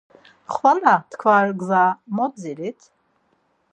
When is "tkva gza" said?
1.11-1.83